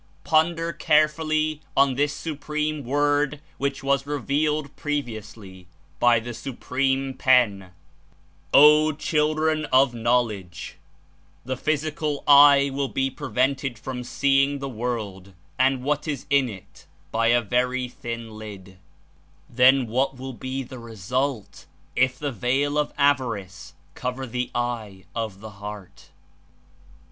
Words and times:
Ponder 0.23 0.73
carefully 0.73 1.61
on 1.77 1.93
this 1.93 2.11
Supreme 2.11 2.83
Word 2.83 3.39
which 3.59 3.83
was 3.83 4.07
revealed 4.07 4.75
previous 4.75 5.37
ly 5.37 5.67
by 5.99 6.19
the 6.19 6.33
Supreme 6.33 7.13
Pen, 7.13 7.69
'O 8.51 8.93
children 8.93 9.65
of 9.65 9.93
knowledge: 9.93 10.77
the 11.45 11.55
physical 11.55 12.23
eye 12.27 12.71
will 12.73 12.87
be 12.87 13.11
prevented 13.11 13.77
from 13.77 14.03
seeing 14.03 14.57
the 14.57 14.67
world 14.67 15.33
and 15.59 15.83
what 15.83 16.07
Is 16.07 16.25
in 16.31 16.49
It 16.49 16.87
by 17.11 17.27
a 17.27 17.39
very 17.39 17.87
thin 17.87 18.31
lid; 18.39 18.79
then 19.47 19.85
what 19.85 20.17
will 20.17 20.33
be 20.33 20.63
the 20.63 20.79
result 20.79 21.67
If 21.95 22.17
the 22.17 22.31
veil 22.31 22.79
of 22.79 22.91
avarice 22.97 23.75
cover 23.93 24.25
the 24.25 24.49
eye 24.55 25.05
of 25.13 25.41
the 25.41 25.51
heart'." 25.61 26.09